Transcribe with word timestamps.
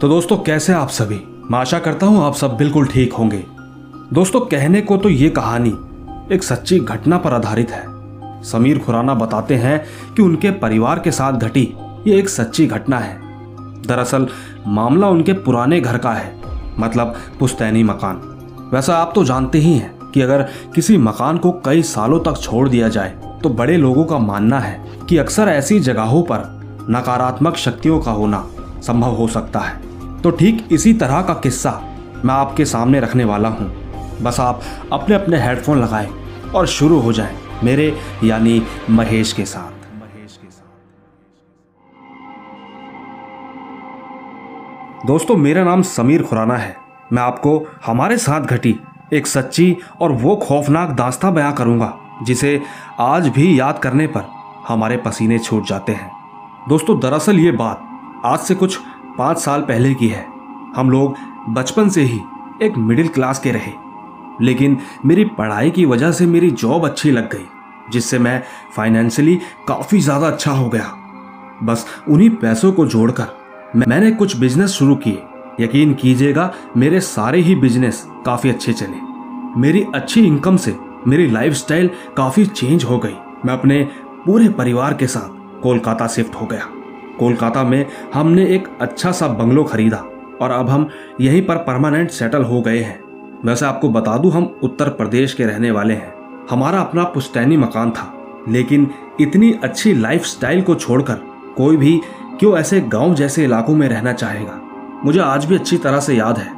तो 0.00 0.08
दोस्तों, 0.08 0.36
कैसे 0.36 0.72
आप 0.72 0.88
सभी? 0.88 1.20
मैं 1.50 1.58
आशा 1.58 1.78
करता 1.78 2.06
हूँ 2.06 2.24
आप 2.24 2.34
सब 2.34 2.56
बिल्कुल 2.56 2.86
ठीक 2.86 3.12
होंगे। 3.12 3.44
दोस्तों, 4.12 4.40
कहने 4.40 4.80
को 4.80 4.96
तो 4.96 5.08
ये 5.08 5.30
कहानी 5.30 5.70
एक 6.34 6.42
सच्ची 6.42 6.78
घटना 6.78 7.18
पर 7.18 7.32
आधारित 7.32 7.70
है। 7.70 7.84
समीर 8.42 8.78
खुराना 8.78 9.14
बताते 9.14 9.54
हैं 9.54 9.84
कि 10.14 10.22
उनके 10.22 10.50
परिवार 10.50 10.98
के 10.98 11.10
साथ 11.10 11.32
घटी 11.32 11.74
ये 12.06 12.18
एक 12.18 12.28
सच्ची 12.28 12.66
घटना 12.66 12.98
है। 12.98 13.20
दरअसल, 13.82 14.28
मामला 14.66 15.08
उनके 15.08 15.32
पुराने 15.32 15.80
घर 15.80 15.98
का 15.98 16.12
है 16.12 16.40
मतलब 16.78 17.14
पुस्तैनी 17.38 17.82
मकान। 17.82 18.16
वैसा 18.74 18.96
आप 18.96 19.12
तो 19.14 19.24
जानते 19.24 19.58
ही 19.58 19.74
हैं 19.74 20.10
कि 20.14 20.20
अगर 20.20 20.42
किसी 20.74 20.96
मकान 20.96 21.38
को 21.38 21.52
कई 21.52 21.82
सालों 21.82 22.20
तक 22.20 22.36
छोड़ 22.36 22.68
दिया 22.68 22.88
जाए 22.88 23.38
तो 23.42 23.48
बड़े 23.48 23.76
लोगों 23.76 24.04
का 24.04 24.18
मानना 24.18 24.60
है 24.60 24.90
कि 25.08 25.16
अक्सर 25.16 25.48
ऐसी 25.48 25.80
जगहों 25.80 26.22
पर 26.22 26.60
नकारात्मक 26.90 27.56
शक्तियों 27.56 28.00
का 28.00 28.10
होना 28.10 28.46
संभव 28.82 29.14
हो 29.14 29.28
सकता 29.28 29.60
है। 29.60 29.89
तो 30.22 30.30
ठीक 30.30 30.66
इसी 30.72 30.92
तरह 30.94 31.20
का 31.22 31.34
किस्सा 31.34 31.70
मैं 32.24 32.34
आपके 32.34 32.64
सामने 32.64 33.00
रखने 33.00 33.24
वाला 33.24 33.48
हूँ। 33.48 33.68
बस 34.22 34.40
आप 34.40 34.62
अपने 34.92 35.14
अपने 35.14 35.40
हेडफोन 35.42 35.78
लगाएँ 35.78 36.08
और 36.54 36.66
शुरू 36.66 36.98
हो 37.00 37.12
जाएँ 37.12 37.36
मेरे 37.64 37.94
यानी 38.24 38.62
महेश 38.90 39.32
के 39.32 39.44
साथ। 39.44 39.78
दोस्तों, 45.06 45.36
मेरा 45.36 45.64
नाम 45.64 45.82
समीर 45.82 46.22
खुराना 46.22 46.56
है। 46.56 46.76
मैं 47.12 47.22
आपको 47.22 47.66
हमारे 47.86 48.16
साथ 48.18 48.40
घटी 48.40 48.78
एक 49.12 49.26
सच्ची 49.26 49.76
और 50.00 50.12
वो 50.12 50.36
खौफनाक 50.36 50.90
दास्ता 50.90 51.30
बयां 51.30 51.52
करूँगा, 51.52 51.92
जिसे 52.22 52.60
आज 53.00 53.28
भी 53.28 53.58
याद 53.60 53.78
करने 53.78 54.06
पर 54.06 54.24
हमारे 54.68 54.96
पसीने 54.96 55.38
छूट 55.38 55.66
जाते 55.66 55.92
हैं। 55.92 56.10
दोस्तों, 56.68 56.98
दरअसल 57.00 57.38
ये 57.38 57.52
बात 57.52 58.22
आज 58.24 58.38
से 58.38 58.54
कुछ 58.54 58.78
पाँच 59.20 59.38
साल 59.38 59.60
पहले 59.60 59.94
की 59.94 60.08
है। 60.08 60.24
हम 60.76 60.90
लोग 60.90 61.16
बचपन 61.48 61.88
से 61.88 62.02
ही 62.02 62.20
एक 62.62 62.76
मिडिल 62.78 63.08
क्लास 63.08 63.38
के 63.38 63.50
रहे। 63.52 63.72
लेकिन 64.40 64.76
मेरी 65.06 65.24
पढ़ाई 65.38 65.70
की 65.70 65.84
वजह 65.84 66.12
से 66.12 66.26
मेरी 66.26 66.50
जॉब 66.52 66.84
अच्छी 66.84 67.10
लग 67.10 67.28
गई, 67.32 67.44
जिससे 67.92 68.18
मैं 68.18 68.42
फाइनेंशियली 68.76 69.36
काफ़ी 69.68 70.00
ज़्यादा 70.00 70.26
अच्छा 70.26 70.52
हो 70.52 70.68
गया। 70.68 70.92
बस 71.62 71.86
उन्हीं 72.08 72.30
पैसों 72.32 72.72
को 72.72 72.86
जोड़कर 72.86 73.26
मैंने 73.76 74.10
कुछ 74.10 74.36
बिज़नेस 74.36 74.70
शुरू 74.70 74.94
किए। 74.96 75.22
यकीन 75.60 75.94
कीजिएगा, 75.94 76.52
मेरे 76.76 77.00
सारे 77.00 77.40
ही 77.40 77.54
बिज़नेस 77.56 78.06
काफ़ी 78.26 78.50
अच्छे 78.50 78.72
चले। 78.72 79.60
मेरी 79.60 79.86
अच्छी 79.94 80.26
इनकम 80.26 80.56
से 80.56 80.76
मेरी 81.06 81.30
लाइफस्टाइल 81.30 81.90
काफ़ी 82.16 82.46
चेंज 82.46 82.84
हो 82.84 82.98
गई। 82.98 83.14
मैं 83.44 83.52
अपने 83.52 83.82
पूरे 84.26 84.48
परिवार 84.48 84.94
के 84.94 85.06
साथ 85.06 85.62
कोलकाता 85.62 86.06
शिफ्ट 86.06 86.34
हो 86.34 86.46
गया। 86.46 86.68
कोलकाता 87.20 87.64
में 87.64 87.84
हमने 88.14 88.44
एक 88.46 88.68
अच्छा 88.80 89.12
सा 89.12 89.28
बंगलो 89.28 89.64
खरीदा 89.64 90.04
और 90.40 90.50
अब 90.50 90.68
हम 90.70 90.88
यहीं 91.20 91.42
पर 91.46 91.56
परमानेंट 91.56 92.10
सेटल 92.10 92.42
हो 92.42 92.60
गए 92.62 92.78
हैं। 92.78 92.98
वैसे 93.44 93.66
आपको 93.66 93.88
बता 93.88 94.16
दूँ, 94.18 94.32
हम 94.32 94.60
उत्तर 94.62 94.88
प्रदेश 94.88 95.34
के 95.34 95.44
रहने 95.44 95.70
वाले 95.70 95.94
हैं। 95.94 96.12
हमारा 96.50 96.80
अपना 96.80 97.04
पुश्तैनी 97.04 97.56
मकान 97.56 97.90
था, 97.90 98.12
लेकिन 98.48 98.90
इतनी 99.20 99.52
अच्छी 99.64 99.92
लाइफ 99.94 100.24
स्टाइल 100.24 100.62
को 100.62 100.74
छोड़कर 100.74 101.14
कोई 101.56 101.76
भी 101.76 102.00
क्यों 102.40 102.56
ऐसे 102.58 102.80
गाँव 102.80 103.14
जैसे 103.14 103.44
इलाकों 103.44 103.74
में 103.74 103.88
रहना 103.88 104.12
चाहेगा? 104.12 104.60
मुझे 105.04 105.20
आज 105.20 105.44
भी 105.44 105.54
अच्छी 105.54 105.76
तरह 105.76 106.00
से 106.00 106.14
याद 106.14 106.38
है। 106.38 106.52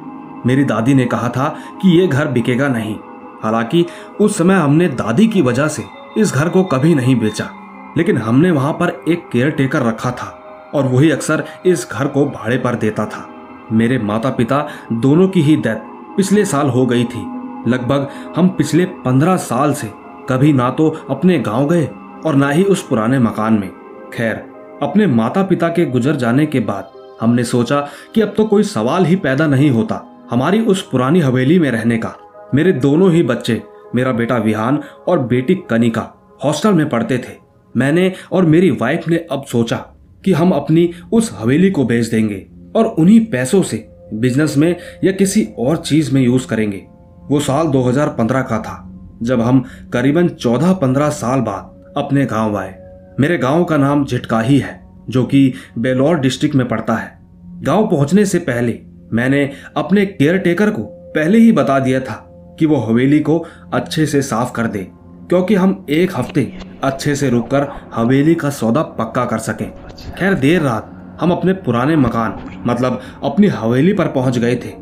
मेरी 0.47 0.65
दादी 0.65 0.95
ने 0.95 1.05
कहा 1.05 1.29
था 1.29 1.49
कि 1.83 1.99
ये 2.01 2.07
घर 2.07 2.29
बिकेगा 2.29 2.69
नहीं। 2.69 2.97
हालाँकि 3.43 3.85
उस 4.21 4.37
समय 4.39 4.55
हमने 4.55 4.89
दादी 4.89 5.27
की 5.27 5.43
वजह 5.43 5.69
से 5.69 5.85
इस 6.19 6.33
घर 6.35 6.49
को 6.49 6.63
कभी 6.65 6.95
नहीं 6.95 7.17
बेचा, 7.17 7.49
लेकिन 7.97 8.19
हमने 8.19 8.51
वहाँ 8.51 8.73
पर 8.73 9.03
एक 9.09 9.29
केयर 9.33 9.51
टेकर 9.51 9.83
रखा 9.83 10.11
था। 10.11 10.39
और 10.75 10.87
वही 10.87 11.11
अक्सर 11.11 11.45
इस 11.67 11.89
घर 11.93 12.07
को 12.07 12.25
भाड़े 12.27 12.59
पर 12.59 12.75
देता 12.75 13.07
था। 13.07 13.29
मेरे 13.73 13.99
माता 13.99 14.31
पिता 14.31 14.67
दोनों 14.93 15.29
की 15.29 15.43
ही 15.43 15.57
डेथ 15.57 15.91
पिछले 16.17 16.45
साल 16.45 16.69
हो 16.69 16.87
गई 16.87 17.05
थी। 17.05 17.21
लगभग 17.69 18.09
हम 18.37 18.49
पिछले 18.49 18.85
पंद्रह 18.85 19.37
साल 19.37 19.73
से 19.73 19.91
कभी 20.29 20.53
ना 20.53 20.71
तो 20.71 20.89
अपने 21.11 21.39
गाँव 21.39 21.69
गए 21.69 21.87
और 22.27 22.35
ना 22.35 22.49
ही 22.51 22.65
उस 22.65 22.87
पुराने 22.87 23.19
मकान 23.19 23.59
में। 23.59 23.71
खैर, 24.15 24.35
अपने 24.83 25.07
माता 25.07 25.43
पिता 25.43 25.69
के 25.69 25.85
गुजर 25.87 26.17
जाने 26.17 26.47
के 26.47 26.61
बाद 26.61 26.91
हमने 27.21 27.45
सोचा 27.45 27.81
कि 28.15 28.21
अब 28.21 28.35
तो 28.37 28.45
कोई 28.45 28.63
सवाल 28.63 29.05
ही 29.05 29.17
पैदा 29.17 29.47
नहीं 29.47 29.71
होता 29.71 30.01
हमारी 30.31 30.61
उस 30.61 30.83
पुरानी 30.83 31.21
हवेली 31.21 31.59
में 31.59 31.71
रहने 31.71 31.99
का। 31.99 32.15
मेरे 32.55 32.73
दोनों 32.73 33.11
ही 33.13 33.23
बच्चे, 33.23 33.63
मेरा 33.95 34.13
बेटा 34.13 34.37
विहान 34.37 34.83
और 35.09 35.19
बेटी 35.19 35.55
कनिका, 35.71 36.09
हॉस्टल 36.45 36.75
में 36.75 36.89
पढ़ते 36.89 37.19
थे। 37.19 37.37
मैंने 37.75 38.13
और 38.33 38.45
मेरी 38.45 38.71
वाइफ 38.71 39.09
ने 39.09 39.17
अब 39.17 39.45
सोचा 39.45 39.85
कि 40.25 40.33
हम 40.33 40.51
अपनी 40.51 40.91
उस 41.13 41.31
हवेली 41.35 41.71
को 41.71 41.85
बेच 41.85 42.07
देंगे 42.07 42.47
और 42.77 42.85
उन्हीं 42.85 43.21
पैसों 43.27 43.63
से 43.63 43.89
बिज़नेस 44.15 44.57
में 44.57 44.75
या 45.05 45.13
किसी 45.13 45.47
और 45.59 45.77
चीज़ 45.77 46.13
में 46.15 46.23
यूज़ 46.23 46.47
करेंगे। 46.47 46.83
वो 47.31 47.41
साल 47.41 47.67
2015 47.67 48.43
का 48.43 48.59
था, 48.59 48.89
जब 49.23 49.41
हम 49.41 49.65
करीबन 49.93 50.29
14-15 50.29 51.11
साल 51.11 51.41
बाद 51.41 51.95
अपने 51.97 52.25
गाँव 52.25 52.57
आए। 52.57 52.75
मेरे 53.21 53.39
गाँव 53.39 53.65
का 53.65 53.77
नाम 53.77 54.05
झिटकाही 54.05 54.59
है, 54.59 54.81
जो 55.11 55.25
कि 55.25 55.53
बेलौर 55.79 56.19
डिस्ट्रिक्ट 56.19 56.57
में 56.57 56.69
पड़ता 56.69 56.95
है। 56.95 57.19
गाँव 57.63 57.87
पहुँचने 57.87 58.25
से 58.25 58.39
पहले 58.39 58.79
मैंने 59.13 59.51
अपने 59.77 60.07
केयर 60.07 60.39
टेकर 60.39 60.71
को 60.71 60.83
पहले 61.15 61.39
ही 61.39 61.53
बता 61.53 61.79
दिया 61.79 62.01
था 62.01 62.15
कि 62.59 62.67
वो 62.67 62.77
हवेली 62.77 63.21
को 63.21 63.39
अच्छे 63.73 64.07
से 64.07 64.23
साफ़ 64.23 64.53
कर 64.53 64.67
दे। 64.67 64.87
क्योंकि 65.33 65.55
हम 65.55 65.75
एक 65.91 66.11
हफ़्ते 66.17 66.43
अच्छे 66.85 67.15
से 67.17 67.29
रुककर 67.31 67.67
हवेली 67.95 68.35
का 68.35 68.49
सौदा 68.51 68.83
पक्का 68.97 69.25
कर 69.25 69.39
सकें। 69.39 69.71
खैर, 70.19 70.35
देर 70.35 70.61
रात 70.63 71.17
हम 71.21 71.31
अपने 71.31 71.53
पुराने 71.53 71.97
मकान 71.97 72.63
मतलब 72.67 73.01
अपनी 73.25 73.47
हवेली 73.49 73.93
पर 73.93 74.09
पहुँच 74.09 74.39
गए 74.39 74.57
थे। 74.57 74.73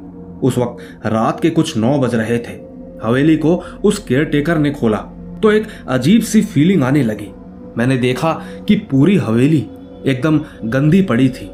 उस 0.43 0.59
वक्त 0.59 1.07
रात 1.07 1.41
के 1.41 1.51
कुछ 1.51 1.77
नौ 1.77 1.97
बज 1.99 2.15
रहे 2.15 2.39
थे। 2.39 2.59
हवेली 3.05 3.37
को 3.37 3.55
उस 3.85 3.99
केयर 3.99 4.25
टेकर 4.25 4.59
ने 4.59 4.71
खोला 4.73 4.99
तो 5.43 5.53
एक 5.53 5.69
अजीब 5.89 6.23
सी 6.23 6.43
फीलिंग 6.43 6.85
आने 6.85 7.03
लगी। 7.03 7.33
मैंने 7.79 7.97
देखा 7.99 8.33
कि 8.69 8.77
पूरी 8.91 9.17
हवेली 9.19 9.67
एकदम 10.07 10.41
गंदी 10.65 11.03
पड़ी 11.05 11.29
थी। 11.31 11.51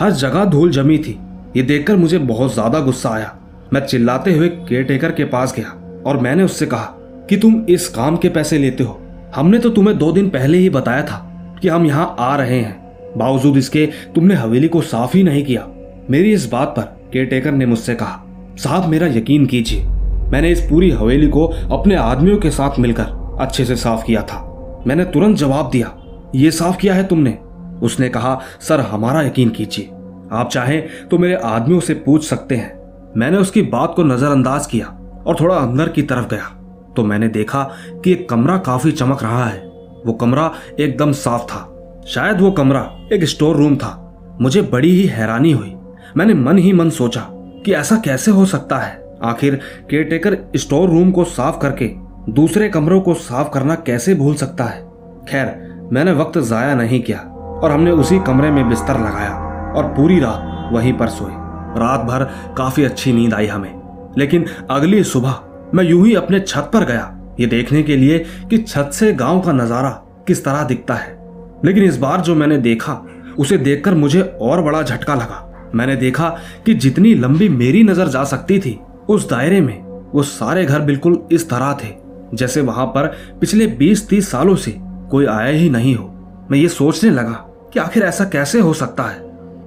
हर 0.00 0.10
जगह 0.12 0.44
धूल 0.46 0.70
जमी 0.72 0.98
थी। 0.98 1.18
ये 1.56 1.62
देखकर 1.62 1.96
मुझे 1.96 2.18
बहुत 2.18 2.54
ज़्यादा 2.54 2.80
गुस्सा 2.80 3.10
आया। 3.10 3.36
मैं 3.72 3.86
चिल्लाते 3.86 4.36
हुए 4.36 4.48
केयर 4.48 4.84
टेकर 4.84 5.12
के 5.12 5.24
पास 5.26 5.54
गया 5.56 6.02
और 6.06 6.18
मैंने 6.18 6.42
उससे 6.42 6.66
कहा 6.66 6.96
कि 7.30 7.36
तुम 7.36 7.64
इस 7.68 7.88
काम 7.88 8.16
के 8.16 8.28
पैसे 8.28 8.58
लेते 8.58 8.84
हो। 8.84 9.00
हमने 9.34 9.58
तो 9.58 9.70
तुम्हें 9.70 9.98
दो 9.98 10.12
दिन 10.12 10.28
पहले 10.28 10.58
ही 10.58 10.70
बताया 10.70 11.02
था 11.02 11.18
कि 11.62 11.68
हम 11.68 11.86
यहाँ 11.86 12.16
आ 12.18 12.36
रहे 12.36 12.60
हैं। 12.60 13.12
बावजूद 13.18 13.56
इसके 13.56 13.88
तुमने 14.14 14.34
हवेली 14.34 14.68
को 14.68 14.80
साफ़ 14.80 15.16
ही 15.16 15.22
नहीं 15.22 15.44
किया। 15.44 15.66
मेरी 16.10 16.32
इस 16.32 16.46
बात 16.46 16.68
पर 16.68 16.82
केयरटेकर 17.12 17.52
ने 17.52 17.66
मुझसे 17.66 17.94
कहा, 17.94 18.22
साहब, 18.56 18.88
मेरा 18.88 19.06
यकीन 19.06 19.46
कीजिए, 19.46 19.84
मैंने 20.32 20.50
इस 20.50 20.60
पूरी 20.60 20.90
हवेली 20.90 21.28
को 21.28 21.46
अपने 21.46 21.94
आदमियों 21.94 22.38
के 22.38 22.50
साथ 22.50 22.78
मिलकर 22.78 23.38
अच्छे 23.40 23.64
से 23.64 23.76
साफ़ 23.76 24.04
किया 24.04 24.22
था। 24.22 24.82
मैंने 24.86 25.04
तुरंत 25.04 25.36
जवाब 25.36 25.70
दिया, 25.70 25.94
ये 26.34 26.50
साफ़ 26.50 26.76
किया 26.76 26.94
है 26.94 27.04
तुमने। 27.04 27.38
उसने 27.82 28.08
कहा, 28.08 28.40
सर, 28.60 28.80
हमारा 28.80 29.22
यकीन 29.22 29.48
कीजिए। 29.48 29.90
आप 30.32 30.48
चाहें 30.52 30.82
तो 31.10 31.18
मेरे 31.18 31.34
आदमियों 31.34 31.80
से 31.80 31.94
पूछ 31.94 32.24
सकते 32.24 32.56
हैं। 32.56 32.78
मैंने 33.16 33.36
उसकी 33.36 33.62
बात 33.62 33.92
को 33.96 34.04
नजरअंदाज 34.04 34.66
किया 34.66 34.86
और 35.26 35.36
थोड़ा 35.40 35.54
अंदर 35.54 35.88
की 35.88 36.02
तरफ़ 36.02 36.28
गया। 36.28 36.56
तो 36.96 37.04
मैंने 37.04 37.28
देखा 37.28 37.70
कि 38.04 38.12
एक 38.12 38.28
कमरा 38.28 38.56
काफ़ी 38.56 38.92
चमक 38.92 39.22
रहा 39.22 39.44
है। 39.44 39.58
वो 40.06 40.12
कमरा 40.12 40.52
एकदम 40.80 41.12
साफ़ 41.12 41.42
था। 41.42 41.66
शायद 42.06 42.40
वो 42.40 42.50
कमरा 42.50 42.90
एक 43.12 43.24
स्टोर 43.24 43.56
रूम 43.56 43.76
था। 43.76 44.18
मुझे 44.40 44.62
बड़ी 44.62 44.90
ही 44.90 45.06
हैरानी 45.06 45.52
हुई। 45.52 45.76
मैंने 46.16 46.34
मन 46.34 46.58
ही 46.58 46.72
मन 46.72 46.90
सोचा 46.90 47.20
कि 47.32 47.74
ऐसा 47.74 47.96
कैसे 47.96 48.30
हो 48.30 48.44
सकता 48.44 48.78
है? 48.78 49.18
आखिर 49.24 49.60
केयरटेकर 49.90 50.38
स्टोर 50.56 50.88
रूम 50.88 51.10
को 51.10 51.24
साफ़ 51.24 51.58
करके 51.58 51.94
दूसरे 52.32 52.68
कमरों 52.68 53.00
को 53.00 53.14
साफ़ 53.14 53.50
करना 53.50 53.74
कैसे 53.74 54.14
भूल 54.14 54.34
सकता 54.34 54.64
है? 54.64 54.82
खैर, 55.28 55.70
मैंने 55.92 56.12
वक्त 56.12 56.38
जाया 56.38 56.74
नहीं 56.74 57.02
किया 57.02 57.18
और 57.62 57.70
हमने 57.70 57.90
उसी 57.90 58.18
कमरे 58.18 58.50
में 58.50 58.68
बिस्तर 58.68 58.94
लगाया 58.94 59.34
और 59.76 59.84
पूरी 59.84 60.20
रात 60.20 60.70
वहीं 60.72 60.92
पर 60.92 61.08
सोए। 61.08 61.32
रात 61.80 62.00
भर 62.00 62.24
काफ़ी 62.56 62.84
अच्छी 62.84 63.12
नींद 63.12 63.34
आई 63.34 63.46
हमें। 63.46 63.80
लेकिन 64.18 64.44
अगली 64.70 65.04
सुबह 65.04 65.30
मैं 65.74 65.84
यूँ 65.84 66.06
ही 66.06 66.14
अपने 66.14 66.40
छत 66.40 66.70
पर 66.72 66.84
गया। 66.84 67.16
ये 67.40 67.46
देखने 67.46 67.82
के 67.82 67.96
लिए 67.96 68.18
कि 68.50 68.58
छत 68.58 68.90
से 68.92 69.12
गाँव 69.12 69.40
का 69.40 69.52
नज़ारा 69.52 69.90
किस 70.26 70.44
तरह 70.44 70.62
दिखता 70.62 70.94
है। 70.94 71.18
लेकिन 71.64 71.84
इस 71.84 71.96
बार 71.96 72.20
जो 72.20 72.34
मैंने 72.34 72.58
देखा, 72.58 73.02
उसे 73.38 73.58
देखकर 73.58 73.94
मुझे 73.94 74.20
और 74.20 74.62
बड़ा 74.62 74.82
झटका 74.82 75.14
लगा। 75.14 75.70
मैंने 75.74 75.96
देखा 75.96 76.28
कि 76.66 76.74
जितनी 76.74 77.14
लंबी 77.14 77.48
मेरी 77.48 77.82
नज़र 77.82 78.08
जा 78.08 78.24
सकती 78.24 78.58
थी, 78.58 78.78
उस 79.08 79.28
दायरे 79.30 79.60
में 79.60 79.80
वो 80.12 80.22
सारे 80.22 80.64
घर 80.64 80.80
बिल्कुल 80.80 81.22
इस 81.32 81.48
तरह 81.50 81.72
थे, 81.84 81.94
जैसे 82.34 82.60
वहाँ 82.60 82.86
पर 82.86 83.06
पिछले 83.40 83.66
20-30 83.66 84.30
सालों 84.30 84.56
से 84.56 84.74
कोई 85.10 85.26
आया 85.26 85.48
ही 85.48 85.70
नहीं 85.70 85.94
हो। 85.96 86.06
मैं 86.50 86.58
ये 86.58 86.68
सोचने 86.68 87.10
लगा 87.10 87.46
कि 87.72 87.80
आखिर 87.80 88.02
ऐसा 88.02 88.24
कैसे 88.24 88.60
हो 88.60 88.72
सकता 88.74 89.02
है। 89.02 89.22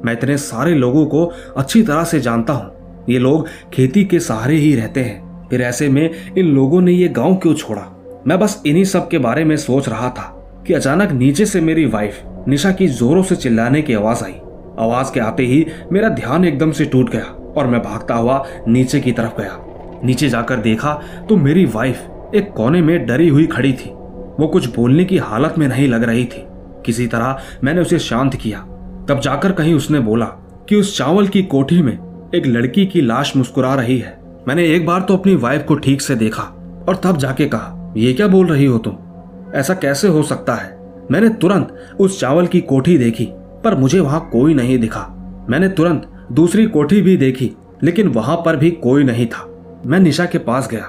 मैं 0.05 0.13
इतने 0.13 0.37
सारे 0.37 0.73
लोगों 0.75 1.05
को 1.05 1.25
अच्छी 1.57 1.83
तरह 1.83 2.03
से 2.03 2.19
जानता 2.19 2.53
हूँ। 2.53 3.05
ये 3.09 3.19
लोग 3.19 3.47
खेती 3.73 4.03
के 4.05 4.19
सहारे 4.19 4.55
ही 4.55 4.75
रहते 4.75 5.03
हैं। 5.03 5.22
फिर 5.53 5.61
ऐसे 5.61 5.89
में 5.89 6.09
इन 6.37 6.45
लोगों 6.45 6.81
ने 6.81 6.91
ये 6.91 7.07
गाँव 7.07 7.35
क्यों 7.35 7.53
छोड़ा? 7.53 7.81
मैं 8.27 8.39
बस 8.39 8.63
इन्हीं 8.65 8.83
सब 8.83 9.07
के 9.09 9.17
बारे 9.17 9.43
में 9.43 9.57
सोच 9.57 9.89
रहा 9.89 10.09
था 10.09 10.23
कि 10.67 10.73
अचानक 10.73 11.11
नीचे 11.11 11.45
से 11.45 11.61
मेरी 11.61 11.85
वाइफ 11.85 12.21
निशा 12.47 12.71
की 12.71 12.87
जोरों 12.87 13.23
से 13.23 13.35
चिल्लाने 13.35 13.81
की 13.81 13.93
आवाज़ 13.93 14.23
आई। 14.23 14.33
आवाज़ 14.79 15.13
के 15.13 15.19
आते 15.19 15.43
ही 15.43 15.65
मेरा 15.91 16.09
ध्यान 16.09 16.45
एकदम 16.45 16.71
से 16.71 16.85
टूट 16.85 17.09
गया 17.09 17.53
और 17.57 17.67
मैं 17.67 17.81
भागता 17.81 18.15
हुआ 18.15 18.45
नीचे 18.67 18.99
की 18.99 19.11
तरफ़ 19.11 19.41
गया। 19.41 19.59
नीचे 20.03 20.29
जाकर 20.29 20.55
देखा 20.55 20.93
तो 21.29 21.37
मेरी 21.37 21.65
वाइफ 21.65 22.01
एक 22.35 22.51
कोने 22.51 22.81
में 22.81 23.05
डरी 23.05 23.29
हुई 23.29 23.45
खड़ी 23.47 23.73
थी। 23.73 23.89
वो 24.39 24.47
कुछ 24.47 24.75
बोलने 24.75 25.05
की 25.05 25.17
हालत 25.17 25.55
में 25.57 25.67
नहीं 25.67 25.87
लग 25.87 26.03
रही 26.03 26.25
थी। 26.25 26.43
किसी 26.85 27.07
तरह 27.07 27.39
मैंने 27.63 27.81
उसे 27.81 27.99
शांत 27.99 28.35
किया। 28.35 28.59
तब 29.09 29.19
जाकर 29.23 29.51
कहीं 29.51 29.73
उसने 29.73 29.99
बोला 29.99 30.25
कि 30.69 30.75
उस 30.75 30.97
चावल 30.97 31.27
की 31.27 31.43
कोठी 31.43 31.81
में 31.81 31.97
एक 32.35 32.47
लड़की 32.47 32.85
की 32.85 33.01
लाश 33.01 33.35
मुस्कुरा 33.37 33.75
रही 33.75 33.99
है। 33.99 34.22
मैंने 34.47 34.63
एक 34.65 34.85
बार 34.85 35.01
तो 35.01 35.17
अपनी 35.17 35.35
वाइफ 35.35 35.65
को 35.67 35.75
ठीक 35.75 36.01
से 36.01 36.15
देखा 36.15 36.43
और 36.89 36.95
तब 37.03 37.17
जाके 37.17 37.45
कहा, 37.45 37.93
ये 37.97 38.13
क्या 38.13 38.27
बोल 38.27 38.47
रही 38.47 38.65
हो 38.65 38.77
तुम? 38.77 38.97
ऐसा 39.55 39.73
कैसे 39.73 40.07
हो 40.07 40.23
सकता 40.23 40.55
है? 40.55 40.77
मैंने 41.11 41.29
तुरंत 41.31 41.95
उस 41.99 42.19
चावल 42.19 42.47
की 42.47 42.61
कोठी 42.61 42.97
देखी, 42.97 43.25
पर 43.63 43.75
मुझे 43.75 43.99
वहाँ 43.99 44.19
कोई 44.31 44.53
नहीं 44.53 44.77
दिखा। 44.79 45.05
मैंने 45.49 45.69
तुरंत 45.69 46.09
दूसरी 46.31 46.65
कोठी 46.65 47.01
भी 47.01 47.15
देखी, 47.17 47.51
लेकिन 47.83 48.07
वहाँ 48.07 48.35
पर 48.35 48.55
भी 48.55 48.71
कोई 48.73 49.03
नहीं 49.03 49.27
था। 49.27 49.47
मैं 49.85 49.99
निशा 49.99 50.25
के 50.25 50.37
पास 50.39 50.67
गया 50.71 50.85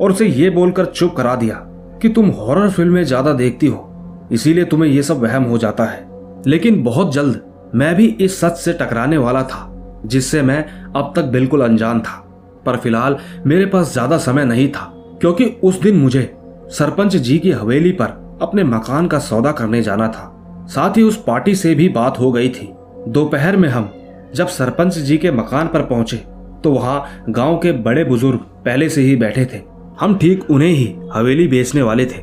और 0.00 0.12
उसे 0.12 0.26
ये 0.26 0.50
बोलकर 0.50 0.84
चुप 0.86 1.14
करा 1.16 1.34
दिया 1.34 1.54
कि 2.02 2.08
तुम 2.08 2.28
हॉरर 2.30 2.70
फ़िल्में 2.70 3.02
ज़्यादा 3.04 3.32
देखती 3.32 3.66
हो, 3.66 4.28
इसीलिए 4.32 4.64
तुम्हें 4.64 4.90
यह 4.90 5.02
सब 5.02 5.22
वहम 5.22 5.44
हो 5.44 5.58
जाता 5.58 5.84
है। 5.84 6.06
लेकिन 6.46 6.82
बहुत 6.82 7.12
जल्द 7.14 7.40
मैं 7.74 7.94
भी 7.94 8.06
इस 8.20 8.40
सच 8.40 8.56
से 8.56 8.72
टकराने 8.72 9.18
वाला 9.18 9.42
था, 9.42 9.66
जिससे 10.06 10.42
मैं 10.42 10.64
अब 10.96 11.12
तक 11.16 11.24
बिल्कुल 11.24 11.64
अनजान 11.64 12.00
था। 12.00 12.24
पर 12.68 12.76
फ़िलहाल 12.76 13.16
मेरे 13.46 13.66
पास 13.66 13.92
ज़्यादा 13.92 14.18
समय 14.20 14.44
नहीं 14.44 14.68
था, 14.68 14.92
क्योंकि 15.20 15.44
उस 15.62 15.80
दिन 15.80 15.96
मुझे 15.96 16.30
सरपंच 16.70 17.16
जी 17.16 17.38
की 17.38 17.50
हवेली 17.52 17.92
पर 17.92 18.38
अपने 18.42 18.64
मकान 18.64 19.06
का 19.06 19.18
सौदा 19.20 19.52
करने 19.52 19.82
जाना 19.82 20.08
था। 20.08 20.66
साथ 20.68 20.96
ही 20.96 21.02
उस 21.02 21.22
पार्टी 21.22 21.54
से 21.54 21.74
भी 21.74 21.88
बात 21.90 22.18
हो 22.18 22.32
गई 22.32 22.48
थी। 22.50 22.68
दोपहर 23.08 23.56
में 23.56 23.68
हम 23.68 23.90
जब 24.34 24.46
सरपंच 24.48 24.98
जी 24.98 25.16
के 25.18 25.30
मकान 25.32 25.68
पर 25.68 25.82
पहुँचे 25.84 26.16
तो 26.64 26.70
वहाँ 26.72 27.24
गाँव 27.28 27.56
के 27.58 27.72
बड़े 27.74 28.04
बुज़ुर्ग 28.04 28.38
पहले 28.64 28.88
से 28.88 29.02
ही 29.02 29.14
बैठे 29.16 29.44
थे। 29.44 29.60
हम 30.00 30.16
ठीक 30.18 30.50
उन्हें 30.50 30.70
ही 30.70 30.94
हवेली 31.12 31.46
बेचने 31.48 31.82
वाले 31.82 32.06
थे। 32.06 32.22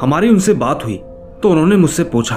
हमारी 0.00 0.28
उनसे 0.28 0.52
बात 0.54 0.84
हुई 0.84 0.96
तो 1.42 1.50
उन्होंने 1.50 1.76
मुझसे 1.76 2.04
पूछा, 2.04 2.36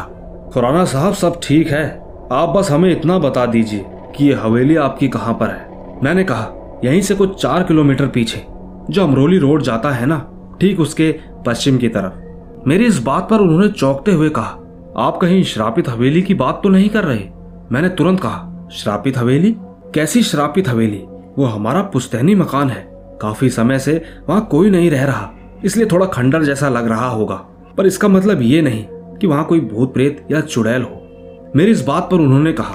खुराना 0.53 0.83
साहब, 0.85 1.13
सब 1.13 1.39
ठीक 1.43 1.67
है? 1.67 1.85
आप 2.31 2.49
बस 2.49 2.71
हमें 2.71 2.91
इतना 2.91 3.17
बता 3.19 3.45
दीजिए 3.45 3.85
कि 4.15 4.25
ये 4.25 4.33
हवेली 4.33 4.75
आपकी 4.77 5.07
कहाँ 5.07 5.33
पर 5.33 5.49
है? 5.49 5.99
मैंने 6.03 6.23
कहा 6.23 6.43
यहीं 6.85 7.01
से 7.01 7.15
कुछ 7.15 7.41
चार 7.41 7.63
किलोमीटर 7.63 8.07
पीछे, 8.07 8.45
जो 8.89 9.03
अमरोली 9.03 9.37
रोड 9.37 9.61
जाता 9.61 9.91
है 9.91 10.05
ना, 10.05 10.17
ठीक 10.61 10.79
उसके 10.79 11.15
पश्चिम 11.45 11.77
की 11.77 11.87
तरफ़। 11.87 12.67
मेरी 12.67 12.85
इस 12.85 13.01
बात 13.03 13.29
पर 13.29 13.39
उन्होंने 13.39 13.67
चौंकते 13.67 14.11
हुए 14.11 14.29
कहा, 14.29 14.57
आप 14.97 15.17
कहीं 15.21 15.43
श्रापित 15.43 15.89
हवेली 15.89 16.21
की 16.21 16.33
बात 16.33 16.59
तो 16.63 16.69
नहीं 16.69 16.89
कर 16.89 17.03
रहे? 17.03 17.23
मैंने 17.71 17.89
तुरंत 17.89 18.19
कहा, 18.19 18.67
श्रापित 18.71 19.17
हवेली? 19.17 19.55
कैसी 19.95 20.23
श्रापित 20.23 20.67
हवेली? 20.69 21.01
वो 21.37 21.45
हमारा 21.45 21.81
पुस्तैनी 21.83 22.35
मकान 22.35 22.69
है। 22.69 22.87
काफ़ी 23.21 23.49
समय 23.49 23.79
से 23.79 24.01
वहाँ 24.29 24.47
कोई 24.51 24.69
नहीं 24.69 24.91
रह 24.91 25.05
रहा, 25.05 25.29
इसलिए 25.63 25.85
थोड़ा 25.85 26.05
खंडर 26.05 26.43
जैसा 26.43 26.69
लग 26.69 26.89
रहा 26.89 27.07
होगा। 27.07 27.35
पर 27.77 27.85
इसका 27.85 28.07
मतलब 28.07 28.41
ये 28.41 28.61
नहीं 28.61 28.85
कि 28.89 29.27
वहाँ 29.27 29.45
कोई 29.45 29.59
भूत 29.59 29.93
प्रेत 29.93 30.25
या 30.31 30.41
चुड़ैल 30.41 30.81
हो। 30.81 31.51
मेरी 31.55 31.71
इस 31.71 31.81
बात 31.81 32.09
पर 32.11 32.17
उन्होंने 32.17 32.53
कहा, 32.53 32.73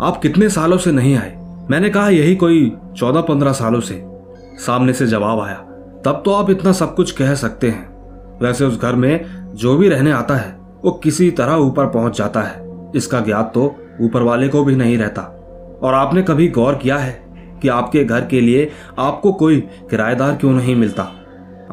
आप 0.00 0.18
कितने 0.22 0.48
सालों 0.48 0.78
से 0.78 0.92
नहीं 0.92 1.16
आए? 1.16 1.41
मैंने 1.70 1.90
कहा, 1.90 2.08
यही 2.08 2.36
कोई 2.36 2.76
चौदह 2.96 3.20
पंद्रह 3.20 3.52
सालों 3.52 3.80
से 3.80 4.04
सामने 4.56 4.92
से 4.92 5.06
जवाब 5.06 5.40
आया। 5.40 5.54
तब 6.04 6.22
तो 6.24 6.32
आप 6.34 6.50
इतना 6.50 6.72
सब 6.72 6.94
कुछ 6.94 7.10
कह 7.10 7.34
सकते 7.34 7.68
हैं। 7.68 7.92
वैसे 8.42 8.64
उस 8.64 8.80
घर 8.80 8.94
में 8.94 9.24
जो 9.54 9.76
भी 9.76 9.88
रहने 9.88 10.12
आता 10.12 10.36
है, 10.36 10.56
वो 10.84 10.90
किसी 10.90 11.30
तरह 11.30 11.54
ऊपर 11.54 11.86
पहुँच 11.86 12.18
जाता 12.18 12.42
है। 12.42 12.82
इसका 12.96 13.20
ज्ञात 13.20 13.52
तो 13.54 13.76
ऊपर 14.00 14.22
वाले 14.22 14.48
को 14.48 14.64
भी 14.64 14.76
नहीं 14.76 14.98
रहता। 14.98 15.22
और 15.82 15.94
आपने 15.94 16.22
कभी 16.22 16.48
गौर 16.48 16.74
किया 16.74 16.96
है 16.96 17.22
कि 17.62 17.68
आपके 17.68 18.04
घर 18.04 18.24
के 18.24 18.40
लिए 18.40 18.70
आपको 18.98 19.32
कोई 19.32 19.60
किराएदार 19.60 20.36
क्यों 20.36 20.52
नहीं 20.52 20.76
मिलता? 20.76 21.12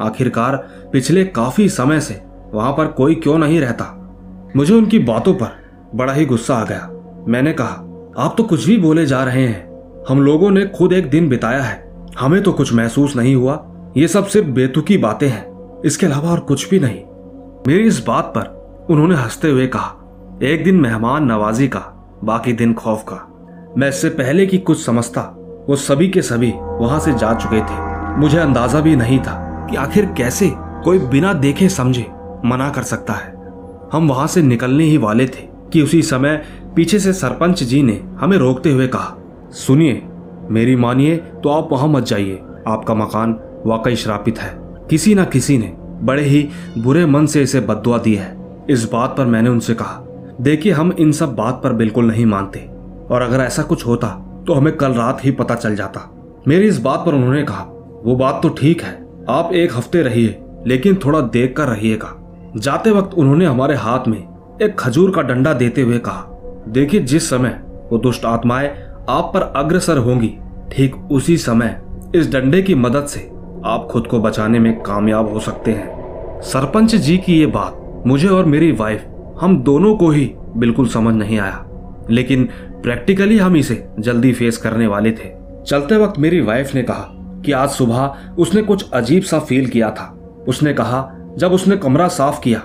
आखिरकार, 0.00 0.56
पिछले 0.92 1.24
काफ़ी 1.24 1.68
समय 1.68 2.00
से 2.00 2.22
वहाँ 2.52 2.72
पर 2.72 2.86
कोई 2.86 3.14
क्यों 3.14 3.38
नहीं 3.38 3.60
रहता? 3.60 4.16
मुझे 4.56 4.74
उनकी 4.74 4.98
बातों 4.98 5.34
पर 5.34 5.48
बड़ा 5.94 6.12
ही 6.12 6.26
गुस्सा 6.26 6.56
आ 6.56 6.64
गया। 6.64 6.90
मैंने 7.28 7.52
कहा, 7.52 7.86
आप 8.18 8.34
तो 8.38 8.44
कुछ 8.44 8.66
भी 8.66 8.76
बोले 8.76 9.06
जा 9.06 9.24
रहे 9.24 9.46
हैं। 9.46 9.69
हम 10.08 10.22
लोगों 10.22 10.50
ने 10.50 10.66
खुद 10.66 10.92
एक 10.92 11.10
दिन 11.10 11.28
बिताया 11.28 11.62
है। 11.62 12.06
हमें 12.18 12.42
तो 12.42 12.52
कुछ 12.52 12.72
महसूस 12.72 13.16
नहीं 13.16 13.34
हुआ। 13.34 13.66
ये 13.96 14.08
सब 14.08 14.26
सिर्फ़ 14.26 14.48
बेतुकी 14.48 14.98
बातें 14.98 15.28
हैं। 15.28 15.50
इसके 15.84 16.06
अलावा 16.06 16.30
और 16.30 16.40
कुछ 16.40 16.70
भी 16.70 16.78
नहीं। 16.78 17.00
मेरी 17.66 17.84
इस 17.84 18.04
बात 18.06 18.24
पर 18.24 18.76
उन्होंने 18.90 19.14
हँसते 19.14 19.50
हुए 19.50 19.66
कहा, 19.66 19.94
एक 20.42 20.64
दिन 20.64 20.74
मेहमान 20.74 21.24
नवाजी 21.24 21.68
का, 21.68 21.80
बाकी 22.24 22.52
दिन 22.52 22.74
खौफ 22.74 23.02
का। 23.02 23.26
मैं 23.78 23.88
इससे 23.88 24.08
पहले 24.08 24.46
की 24.46 24.58
कुछ 24.58 24.84
समझता, 24.84 25.20
वो 25.68 25.76
सभी 25.76 26.08
के 26.08 26.22
सभी 26.22 26.52
वहाँ 26.56 27.00
से 27.00 27.12
जा 27.12 27.34
चुके 27.34 27.60
थे। 27.60 27.90
मुझे 28.16 28.38
अंदाज़ा 28.38 28.80
भी 28.80 28.96
नहीं 28.96 29.18
था 29.18 29.66
कि 29.70 29.76
आखिर 29.76 30.04
कैसे 30.16 30.52
कोई 30.56 30.98
बिना 30.98 31.32
देखे 31.32 31.68
समझे 31.68 32.06
मना 32.44 32.70
कर 32.70 32.82
सकता 32.82 33.12
है। 33.12 33.34
हम 33.92 34.08
वहाँ 34.08 34.26
से 34.26 34.42
निकलने 34.42 34.84
ही 34.84 34.96
वाले 34.96 35.26
थे 35.26 35.48
कि 35.72 35.82
उसी 35.82 36.02
समय 36.02 36.42
पीछे 36.76 36.98
से 36.98 37.12
सरपंच 37.12 37.62
जी 37.62 37.82
ने 37.82 38.04
हमें 38.20 38.38
रोकते 38.38 38.70
हुए 38.70 38.86
कहा 38.86 39.16
सुनिए, 39.52 40.02
मेरी 40.50 40.74
मानिए 40.76 41.16
तो 41.16 41.48
आप 41.48 41.68
वहाँ 41.72 41.88
मत 41.88 42.02
जाइए। 42.02 42.34
आपका 42.68 42.94
मकान 42.94 43.32
वाकई 43.66 43.96
श्रापित 43.96 44.38
है। 44.38 44.50
किसी 44.90 45.14
ना 45.14 45.24
किसी 45.24 45.56
ने 45.58 45.72
बड़े 46.02 46.22
ही 46.22 46.48
बुरे 46.78 47.04
मन 47.06 47.26
से 47.26 47.42
इसे 47.42 47.60
बदुआ 47.60 47.98
दी 47.98 48.14
है। 48.14 48.36
इस 48.70 48.84
बात 48.92 49.14
पर 49.16 49.26
मैंने 49.26 49.50
उनसे 49.50 49.74
कहा, 49.74 50.04
देखिए 50.40 50.72
हम 50.72 50.92
इन 50.92 51.12
सब 51.12 51.34
बात 51.34 51.60
पर 51.64 51.72
बिल्कुल 51.72 52.06
नहीं 52.06 52.26
मानते। 52.26 52.58
और 53.10 53.22
अगर 53.22 53.40
ऐसा 53.40 53.62
कुछ 53.62 53.86
होता 53.86 54.08
तो 54.46 54.54
हमें 54.54 54.76
कल 54.76 54.92
रात 54.92 55.24
ही 55.24 55.30
पता 55.30 55.54
चल 55.54 55.74
जाता। 55.76 56.08
मेरी 56.48 56.68
इस 56.68 56.78
बात 56.80 57.02
पर 57.06 57.14
उन्होंने 57.14 57.42
कहा, 57.42 57.62
वो 58.04 58.14
बात 58.16 58.40
तो 58.42 58.48
ठीक 58.50 58.82
है, 58.82 58.92
आप 59.28 59.52
एक 59.52 59.76
हफ़्ते 59.76 60.02
रहिए, 60.02 60.38
लेकिन 60.66 60.98
थोड़ा 61.04 61.20
देख 61.20 61.56
कर 61.56 61.68
रहिएगा। 61.68 62.14
जाते 62.56 62.90
वक्त 62.90 63.14
उन्होंने 63.14 63.46
हमारे 63.46 63.74
हाथ 63.76 64.06
में 64.08 64.18
एक 64.62 64.76
खजूर 64.78 65.10
का 65.10 65.22
डंडा 65.22 65.52
देते 65.54 65.82
हुए 65.82 65.98
कहा, 65.98 66.26
देखिए 66.68 67.00
जिस 67.02 67.28
समय 67.30 67.60
वो 67.90 67.98
दुष्ट 67.98 68.24
आत्माएँ 68.24 68.68
आप 69.10 69.30
पर 69.34 69.42
अग्रसर 69.56 69.98
होंगी। 69.98 70.32
ठीक 70.72 70.96
उसी 71.10 71.36
समय, 71.36 71.80
इस 72.14 72.32
डंडे 72.32 72.62
की 72.62 72.74
मदद 72.74 73.06
से 73.06 73.20
आप 73.64 73.88
खुद 73.90 74.06
को 74.06 74.20
बचाने 74.20 74.58
में 74.58 74.82
कामयाब 74.82 75.32
हो 75.32 75.40
सकते 75.40 75.70
हैं। 75.70 76.40
सरपंच 76.40 76.94
जी 76.94 77.18
की 77.18 77.38
ये 77.38 77.46
बात 77.46 78.02
मुझे 78.06 78.28
और 78.28 78.44
मेरी 78.44 78.72
वाइफ 78.72 79.06
हम 79.40 79.62
दोनों 79.62 79.96
को 79.96 80.10
ही 80.10 80.32
बिल्कुल 80.56 80.88
समझ 80.88 81.14
नहीं 81.14 81.38
आया। 81.38 81.66
लेकिन 82.10 82.48
प्रैक्टिकली 82.82 83.38
हम 83.38 83.56
इसे 83.56 83.84
जल्दी 83.98 84.32
फेस 84.32 84.56
करने 84.56 84.86
वाले 84.86 85.10
थे। 85.12 85.32
चलते 85.66 85.96
वक्त 85.96 86.18
मेरी 86.18 86.40
वाइफ 86.40 86.74
ने 86.74 86.82
कहा 86.82 87.08
कि 87.44 87.52
आज 87.52 87.70
सुबह 87.70 88.14
उसने 88.38 88.62
कुछ 88.62 88.90
अजीब 88.90 89.22
सा 89.22 89.38
फील 89.38 89.66
किया 89.66 89.90
था। 89.90 90.18
उसने 90.48 90.72
कहा, 90.72 91.08
जब 91.38 91.52
उसने 91.52 91.76
कमरा 91.76 92.08
साफ़ 92.08 92.40
किया 92.40 92.58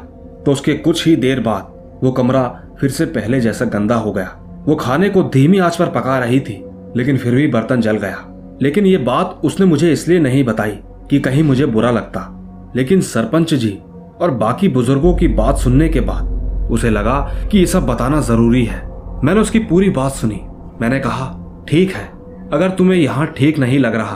तो 0.45 0.51
उसके 0.51 0.73
कुछ 0.73 1.07
ही 1.07 1.15
देर 1.15 1.39
बाद 1.39 1.73
वो 2.03 2.11
कमरा 2.11 2.61
फिर 2.79 2.89
से 2.89 3.05
पहले 3.05 3.41
जैसा 3.41 3.65
गंदा 3.65 3.95
हो 3.95 4.11
गया। 4.11 4.41
वो 4.65 4.75
खाने 4.75 5.09
को 5.09 5.23
धीमी 5.23 5.57
आँच 5.57 5.75
पर 5.75 5.89
पका 5.89 6.17
रही 6.19 6.39
थी, 6.39 6.63
लेकिन 6.97 7.17
फिर 7.17 7.35
भी 7.35 7.47
बर्तन 7.47 7.81
जल 7.81 7.97
गया। 7.97 8.25
लेकिन 8.61 8.85
ये 8.85 8.97
बात 8.97 9.41
उसने 9.43 9.65
मुझे 9.65 9.91
इसलिए 9.91 10.19
नहीं 10.19 10.43
बताई 10.43 10.77
कि 11.09 11.19
कहीं 11.19 11.43
मुझे 11.43 11.65
बुरा 11.65 11.91
लगता। 11.91 12.31
लेकिन 12.75 13.01
सरपंच 13.01 13.53
जी 13.53 13.77
और 14.21 14.31
बाकी 14.31 14.67
बुज़ुर्गों 14.67 15.13
की 15.15 15.27
बात 15.27 15.57
सुनने 15.57 15.89
के 15.89 15.99
बाद 16.01 16.69
उसे 16.71 16.89
लगा 16.89 17.19
कि 17.51 17.57
ये 17.57 17.65
सब 17.65 17.85
बताना 17.85 18.21
ज़रूरी 18.21 18.63
है। 18.65 18.81
मैंने 19.23 19.41
उसकी 19.41 19.59
पूरी 19.59 19.89
बात 19.89 20.11
सुनी। 20.11 20.41
मैंने 20.81 20.99
कहा, 20.99 21.65
ठीक 21.69 21.91
है, 21.91 22.09
अगर 22.53 22.69
तुम्हें 22.69 22.99
यहाँ 22.99 23.27
ठीक 23.27 23.59
नहीं 23.59 23.79
लग 23.79 23.95
रहा 23.95 24.15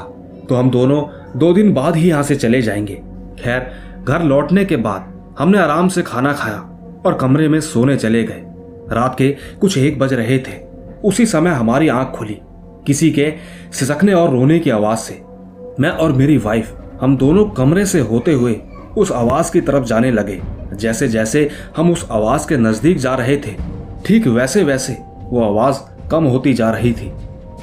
तो 0.50 0.56
हम 0.56 0.70
दोनों 0.70 1.02
दो 1.40 1.54
दिन 1.54 1.74
बाद 1.74 1.96
ही 1.96 2.10
यहाँ 2.10 2.24
से 2.24 2.36
चले 2.36 2.62
जाएँगे। 2.62 3.02
खैर, 3.40 3.72
घर 4.04 4.24
लौटने 4.24 4.66
के 4.66 4.76
बाद 4.78 5.36
हमने 5.40 5.58
आराम 5.58 5.88
से 5.88 6.02
खाना 6.02 6.34
खाया 6.34 6.60
और 7.06 7.14
कमरे 7.14 7.48
में 7.48 7.60
सोने 7.62 7.96
चले 7.98 8.24
गए। 8.24 8.44
रात 8.94 9.16
के 9.18 9.36
कुछ 9.62 9.78
एक 9.78 10.00
बज 10.00 10.14
रहे 10.14 10.40
थे। 10.40 10.70
उसी 11.04 11.26
समय 11.26 11.50
हमारी 11.50 11.88
आँख 11.88 12.08
खुली। 12.08 12.38
किसी 12.88 13.12
के 13.12 13.34
सिसकने 13.72 14.14
और 14.14 14.30
रोने 14.30 14.60
की 14.60 14.70
आवाज़ 14.70 15.00
से। 15.00 15.22
मैं 15.80 15.90
और 15.90 16.12
मेरी 16.12 16.38
वाइफ 16.38 16.76
हम 17.02 17.18
दोनों 17.18 17.46
कमरे 17.46 17.86
से 17.86 18.00
होते 18.00 18.34
हुए 18.34 18.60
उस 18.98 19.12
आवाज़ 19.12 19.52
की 19.52 19.62
तरफ़ 19.62 19.84
जाने 19.84 20.12
लगे। 20.12 20.42
जैसे 20.74 21.08
जैसे 21.08 21.50
हम 21.78 21.92
उस 21.92 22.08
आवाज़ 22.12 22.48
के 22.48 22.58
नज़दीक 22.58 22.98
जा 22.98 23.16
रहे 23.16 23.38
थे, 23.38 23.56
ठीक 24.06 24.28
वैसे 24.28 24.64
वैसे 24.64 24.98
वो 25.20 25.44
आवाज़ 25.44 25.76
कम 26.10 26.24
होती 26.24 26.54
जा 26.54 26.70
रही 26.70 26.94
थी। 26.94 27.12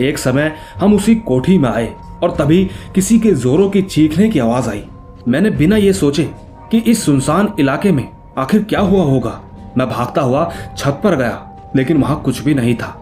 एक 0.05 0.19
समय 0.19 0.53
हम 0.77 0.95
उसी 0.95 1.15
कोठी 1.15 1.59
में 1.59 1.69
आए 1.69 1.95
और 2.23 2.31
तभी 2.31 2.71
किसी 2.95 3.19
के 3.19 3.33
जोरों 3.33 3.71
की 3.71 3.83
चीखने 3.83 4.29
की 4.29 4.39
आवाज़ 4.39 4.69
आई। 4.69 4.85
मैंने 5.29 5.51
बिना 5.51 5.77
ये 5.77 5.93
सोचे 5.93 6.31
कि 6.71 6.79
इस 6.79 7.05
सुनसान 7.05 7.53
इलाके 7.61 7.93
में 7.93 8.09
आखिर 8.39 8.63
क्या 8.63 8.81
हुआ 8.81 9.05
होगा। 9.05 9.43
मैं 9.79 9.89
भागता 9.91 10.23
हुआ 10.23 10.51
छत 10.77 11.01
पर 11.05 11.17
गया, 11.17 11.43
लेकिन 11.77 11.97
वहाँ 11.97 12.21
कुछ 12.23 12.43
भी 12.43 12.55
नहीं 12.55 12.75
था। 12.75 12.95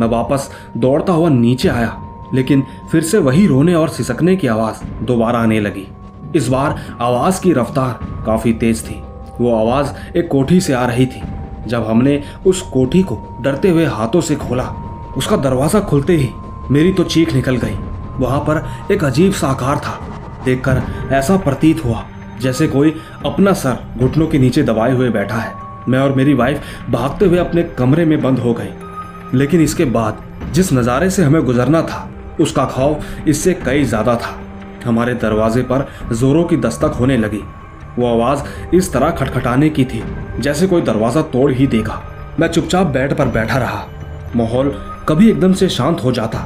मैं 0.00 0.08
वापस 0.08 0.50
दौड़ता 0.76 1.12
हुआ 1.12 1.28
नीचे 1.28 1.68
आया, 1.68 1.96
लेकिन 2.34 2.62
फिर 2.90 3.02
से 3.02 3.18
वही 3.18 3.46
रोने 3.46 3.74
और 3.74 3.88
सिसकने 3.88 4.36
की 4.36 4.46
आवाज़ 4.46 4.84
दोबारा 5.04 5.38
आने 5.38 5.60
लगी। 5.60 5.86
इस 6.36 6.48
बार 6.48 6.78
आवाज़ 7.00 7.40
की 7.42 7.52
रफ्तार 7.52 7.98
काफ़ी 8.26 8.52
तेज 8.52 8.84
थी। 8.84 9.02
वो 9.40 9.54
आवाज़ 9.56 10.18
एक 10.18 10.28
कोठी 10.28 10.60
से 10.60 10.72
आ 10.72 10.84
रही 10.86 11.06
थी। 11.06 11.22
जब 11.66 11.84
हमने 11.86 12.22
उस 12.46 12.60
कोठी 12.62 13.02
को 13.02 13.18
डरते 13.40 13.70
हुए 13.70 13.84
हाथों 13.86 14.20
से 14.20 14.36
खोला, 14.36 14.64
उसका 15.16 15.36
दरवाज़ा 15.36 15.80
खुलते 15.80 16.16
ही 16.16 16.28
मेरी 16.70 16.92
तो 16.92 17.04
चीख 17.04 17.32
निकल 17.34 17.56
गई। 17.56 17.76
वहाँ 18.18 18.40
पर 18.40 18.62
एक 18.92 19.04
अजीब 19.04 19.32
सा 19.32 19.48
आकार 19.48 19.78
था। 19.78 19.98
देखकर 20.44 20.82
ऐसा 21.12 21.36
प्रतीत 21.36 21.84
हुआ 21.84 22.04
जैसे 22.40 22.66
कोई 22.68 22.94
अपना 23.26 23.52
सर 23.52 23.78
घुटनों 23.98 24.26
के 24.26 24.38
नीचे 24.38 24.62
दबाए 24.62 24.92
हुए 24.92 25.08
बैठा 25.10 25.36
है। 25.36 25.61
मैं 25.88 25.98
और 25.98 26.12
मेरी 26.12 26.34
वाइफ 26.34 26.62
भागते 26.90 27.26
हुए 27.26 27.38
अपने 27.38 27.62
कमरे 27.78 28.04
में 28.04 28.20
बंद 28.22 28.38
हो 28.38 28.52
गए। 28.54 28.72
लेकिन 29.34 29.60
इसके 29.60 29.84
बाद 29.86 30.22
जिस 30.52 30.72
नज़ारे 30.72 31.10
से 31.10 31.22
हमें 31.24 31.44
गुजरना 31.44 31.82
था, 31.82 32.08
उसका 32.40 32.64
खौफ 32.66 33.28
इससे 33.28 33.54
कई 33.56 33.84
ज़्यादा 33.84 34.14
था। 34.16 34.38
हमारे 34.84 35.14
दरवाजे 35.16 35.62
पर 35.62 35.86
जोरों 36.12 36.44
की 36.44 36.56
दस्तक 36.58 36.96
होने 37.00 37.16
लगी। 37.16 37.42
वो 37.98 38.06
आवाज़ 38.08 38.74
इस 38.76 38.92
तरह 38.92 39.10
खटखटाने 39.10 39.68
की 39.70 39.84
थी, 39.84 40.02
जैसे 40.38 40.66
कोई 40.66 40.82
दरवाज़ा 40.82 41.22
तोड़ 41.22 41.50
ही 41.52 41.66
देगा। 41.66 42.02
मैं 42.40 42.48
चुपचाप 42.48 42.86
बेड 42.88 43.16
पर 43.16 43.28
बैठा 43.28 43.58
रहा। 43.58 43.86
माहौल 44.36 44.74
कभी 45.08 45.28
एकदम 45.30 45.52
से 45.52 45.68
शांत 45.68 46.04
हो 46.04 46.12
जाता 46.12 46.38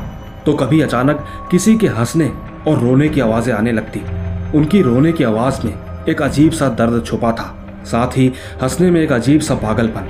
तो 0.46 0.52
कभी 0.54 0.80
अचानक 0.80 1.24
किसी 1.50 1.76
के 1.76 1.86
हंसने 1.88 2.30
और 2.68 2.78
रोने 2.78 3.08
की 3.08 3.20
आवाज़ें 3.20 3.52
आने 3.54 3.72
लगती। 3.72 4.00
उनकी 4.54 4.82
रोने 4.82 5.12
की 5.12 5.24
आवाज़ 5.24 5.66
में 5.66 5.72
एक 6.08 6.22
अजीब 6.22 6.52
सा 6.52 6.68
दर्द 6.70 7.04
छुपा 7.04 7.32
था। 7.32 7.46
साथ 7.86 8.16
ही 8.16 8.26
हंसने 8.62 8.90
में 8.90 9.00
एक 9.00 9.12
अजीब 9.12 9.40
सा 9.40 9.54
पागलपन। 9.56 10.08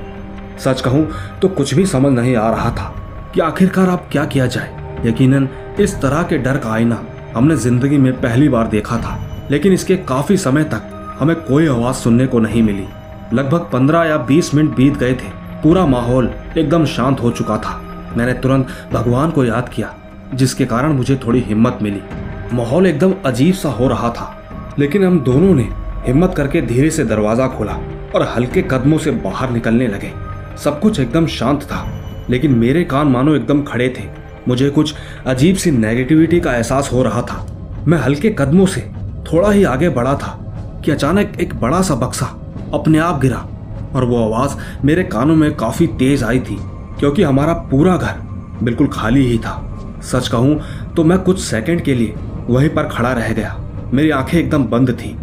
सच 0.61 0.80
कहूँ 0.80 1.06
तो 1.42 1.49
कुछ 1.50 1.75
भी 1.75 1.87
समझ 1.87 2.12
नहीं 2.12 2.35
आ 2.37 2.50
रहा 2.50 2.71
था 2.71 2.95
कि 3.35 3.40
आखिरकार 3.42 3.88
अब 3.88 4.09
क्या 4.12 4.25
किया 4.26 4.47
जाए। 4.47 4.75
यकीनन, 5.06 5.49
इस 5.80 6.00
तरह 6.02 6.23
के 6.23 6.38
डर 6.38 6.59
का 6.59 6.71
आईना 6.71 7.02
हमने 7.35 7.56
ज़िंदगी 7.59 7.99
में 7.99 8.12
पहली 8.21 8.49
बार 8.49 8.66
देखा 8.68 8.97
था, 8.99 9.18
लेकिन 9.50 9.73
इसके 9.73 9.97
काफ़ी 9.99 10.37
समय 10.38 10.64
तक 10.64 11.16
हमें 11.18 11.35
कोई 11.38 11.66
आवाज़ 11.68 11.97
सुनने 11.97 12.26
को 12.26 12.38
नहीं 12.40 12.62
मिली। 12.62 12.87
लगभग 13.33 13.68
पंद्रह 13.73 14.04
या 14.04 14.16
बीस 14.18 14.54
मिनट 14.54 14.75
बीत 14.76 14.97
गए 14.97 15.12
थे। 15.14 15.30
पूरा 15.62 15.85
माहौल 15.87 16.30
एकदम 16.59 16.85
शांत 16.87 17.21
हो 17.21 17.30
चुका 17.30 17.56
था। 17.59 17.80
मैंने 18.16 18.33
तुरंत 18.35 18.68
भगवान 18.92 19.30
को 19.30 19.45
याद 19.45 19.68
किया, 19.68 19.95
जिसके 20.35 20.66
कारण 20.66 20.92
मुझे 20.92 21.16
थोड़ी 21.16 21.40
हिम्मत 21.40 21.78
मिली। 21.83 22.00
माहौल 22.52 22.87
एकदम 22.87 23.14
अजीब 23.26 23.54
सा 23.54 23.68
हो 23.71 23.88
रहा 23.88 24.11
था, 24.11 24.33
लेकिन 24.78 25.04
हम 25.04 25.18
दोनों 25.21 25.54
ने 25.54 25.68
हिम्मत 26.07 26.35
करके 26.37 26.61
धीरे 26.63 26.91
से 26.91 27.05
दरवाज़ा 27.05 27.47
खोला 27.49 27.73
और 28.15 28.23
हल्के 28.35 28.63
कदमों 28.63 28.99
से 28.99 29.11
बाहर 29.11 29.51
निकलने 29.51 29.87
लगे। 29.89 30.13
सब 30.57 30.79
कुछ 30.81 31.01
एकदम 31.01 31.27
शांत 31.29 31.63
था, 31.63 31.85
लेकिन 32.31 32.55
मेरे 32.55 32.85
कान 32.85 33.09
मानो 33.09 33.35
एकदम 33.35 33.63
खड़े 33.63 33.89
थे। 33.99 34.05
मुझे 34.49 34.71
कुछ 34.71 34.95
अजीब 35.27 35.57
सी 35.57 35.71
नेगेटिविटी 35.71 36.41
का 36.41 36.55
एहसास 36.55 36.91
हो 36.93 37.03
रहा 37.03 37.23
था। 37.23 37.47
मैं 37.89 37.99
हल्के 37.99 38.31
कदमों 38.31 38.67
से 38.67 38.81
थोड़ा 39.27 39.51
ही 39.51 39.65
आगे 39.65 39.89
बढ़ा 39.89 40.15
था 40.15 40.33
कि 40.85 40.91
अचानक 40.91 41.41
एक 41.41 41.55
बड़ा 41.55 41.83
सा 41.83 41.95
बक्सा 41.97 42.27
अपने 42.75 42.99
आप 42.99 43.21
गिरा 43.21 43.39
और 43.95 44.05
वो 44.05 44.23
आवाज़ 44.25 44.57
मेरे 44.85 45.05
कानों 45.05 45.35
में 45.35 45.55
काफ़ी 45.57 45.87
तेज 45.99 46.23
आई 46.25 46.41
थी, 46.41 46.59
क्योंकि 46.99 47.23
हमारा 47.23 47.53
पूरा 47.71 47.97
घर 47.97 48.25
बिल्कुल 48.63 48.89
खाली 48.89 49.27
ही 49.27 49.39
था। 49.39 49.63
सच 50.05 50.29
कहूँ 50.29 50.61
तो 50.97 51.05
मैं 51.05 51.19
कुछ 51.19 51.41
सेकंड 51.41 51.81
के 51.81 51.95
लिए 51.95 52.15
वहीं 52.49 52.69
पर 52.69 52.89
खड़ा 52.89 53.13
रह 53.13 53.33
गया। 53.33 53.57
मेरी 53.93 54.11
आँखें 54.11 54.39
एकदम 54.39 54.65
बंद 54.65 54.91
थी। 54.93 55.17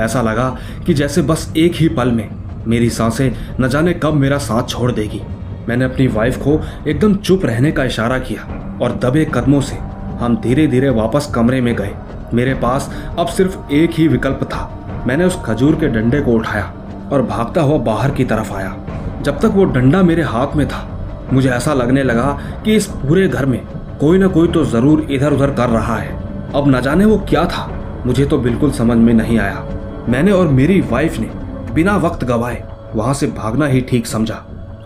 ऐसा 0.00 0.22
लगा 0.22 0.48
कि 0.86 0.94
जैसे 0.94 1.22
बस 1.22 1.52
एक 1.56 1.74
ही 1.74 1.88
पल 1.88 2.10
में 2.10 2.28
मेरी 2.66 2.90
साँसें 2.90 3.30
न 3.60 3.68
जाने 3.68 3.92
कब 3.94 4.14
मेरा 4.14 4.38
साथ 4.38 4.68
छोड़ 4.68 4.90
देगी। 4.92 5.20
मैंने 5.68 5.84
अपनी 5.84 6.06
वाइफ 6.06 6.36
को 6.36 6.60
एकदम 6.88 7.14
चुप 7.14 7.44
रहने 7.44 7.72
का 7.72 7.84
इशारा 7.84 8.18
किया 8.18 8.42
और 8.82 8.92
दबे 9.02 9.24
कदमों 9.24 9.60
से 9.60 9.76
हम 10.20 10.36
धीरे 10.36 10.66
धीरे 10.66 10.90
वापस 10.90 11.30
कमरे 11.34 11.60
में 11.60 11.74
गए। 11.76 11.94
मेरे 12.34 12.54
पास 12.54 12.90
अब 13.18 13.26
सिर्फ़ 13.26 13.72
एक 13.72 13.90
ही 13.90 14.08
विकल्प 14.08 14.44
था। 14.44 15.04
मैंने 15.06 15.24
उस 15.24 15.38
खजूर 15.44 15.74
के 15.74 15.88
डंडे 15.88 16.20
को 16.20 16.32
उठाया 16.32 16.72
और 17.12 17.22
भागता 17.22 17.60
हुआ 17.60 17.78
बाहर 17.78 18.10
की 18.10 18.24
तरफ़ 18.24 18.52
आया। 18.52 18.76
जब 19.22 19.38
तक 19.40 19.52
वो 19.54 19.64
डंडा 19.64 20.02
मेरे 20.02 20.22
हाथ 20.22 20.56
में 20.56 20.66
था, 20.68 20.86
मुझे 21.32 21.48
ऐसा 21.50 21.74
लगने 21.74 22.02
लगा 22.02 22.38
कि 22.64 22.76
इस 22.76 22.86
पूरे 22.86 23.28
घर 23.28 23.46
में 23.46 23.60
कोई 24.00 24.18
ना 24.18 24.26
कोई 24.26 24.48
तो 24.48 24.64
ज़रूर 24.64 25.06
इधर 25.10 25.32
उधर 25.32 25.50
कर 25.50 25.68
रहा 25.68 25.96
है। 25.96 26.12
अब 26.54 26.68
न 26.68 26.80
जाने 26.80 27.04
वो 27.04 27.18
क्या 27.28 27.44
था, 27.44 27.70
मुझे 28.06 28.24
तो 28.24 28.38
बिल्कुल 28.38 28.70
समझ 28.70 28.96
में 28.96 29.12
नहीं 29.14 29.38
आया। 29.38 29.64
मैंने 30.08 30.32
और 30.32 30.48
मेरी 30.48 30.80
वाइफ 30.80 31.18
ने 31.18 31.26
बिना 31.74 31.96
वक्त 31.96 32.24
गवाए 32.24 32.62
वहाँ 32.94 33.14
से 33.14 33.26
भागना 33.28 33.66
ही 33.66 33.80
ठीक 33.80 34.06
समझा। 34.06 34.36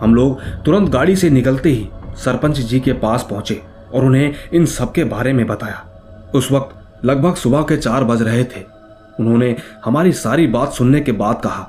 हम 0.00 0.14
लोग 0.14 0.40
तुरंत 0.64 0.88
गाड़ी 0.88 1.14
से 1.16 1.30
निकलते 1.30 1.70
ही 1.70 1.88
सरपंच 2.16 2.58
जी 2.58 2.80
के 2.80 2.92
पास 2.92 3.26
पहुँचे 3.30 3.60
और 3.94 4.04
उन्हें 4.04 4.34
इन 4.54 4.66
सब 4.66 4.92
के 4.92 5.04
बारे 5.04 5.32
में 5.32 5.46
बताया। 5.46 5.84
उस 6.34 6.50
वक्त 6.52 7.04
लगभग 7.04 7.34
सुबह 7.34 7.62
के 7.62 7.76
चार 7.76 8.04
बज 8.04 8.22
रहे 8.22 8.44
थे। 8.44 8.64
उन्होंने 9.20 9.54
हमारी 9.84 10.12
सारी 10.14 10.46
बात 10.46 10.72
सुनने 10.72 11.00
के 11.00 11.12
बाद 11.12 11.40
कहा, 11.44 11.68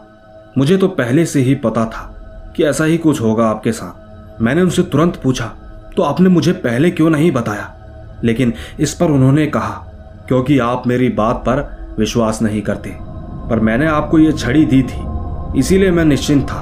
मुझे 0.57 0.77
तो 0.77 0.87
पहले 0.89 1.25
से 1.25 1.41
ही 1.41 1.55
पता 1.57 1.85
था 1.85 2.53
कि 2.55 2.63
ऐसा 2.63 2.85
ही 2.85 2.97
कुछ 2.97 3.21
होगा 3.21 3.47
आपके 3.47 3.71
साथ। 3.71 4.41
मैंने 4.41 4.61
उनसे 4.61 4.83
तुरंत 4.83 5.21
पूछा 5.23 5.51
तो 5.97 6.03
आपने 6.03 6.29
मुझे 6.29 6.51
पहले 6.59 6.91
क्यों 6.91 7.09
नहीं 7.09 7.31
बताया? 7.31 7.73
लेकिन 8.23 8.53
इस 8.79 8.93
पर 8.93 9.11
उन्होंने 9.11 9.47
कहा, 9.47 9.73
क्योंकि 10.27 10.59
आप 10.61 10.87
मेरी 10.87 11.09
बात 11.11 11.43
पर 11.47 11.95
विश्वास 11.99 12.41
नहीं 12.41 12.61
करते। 12.61 12.95
पर 13.49 13.59
मैंने 13.59 13.87
आपको 13.87 14.19
ये 14.19 14.31
छड़ी 14.31 14.65
दी 14.65 14.81
थी, 14.83 15.01
इसीलिए 15.59 15.91
मैं 15.91 16.05
निश्चिंत 16.05 16.43
था। 16.43 16.59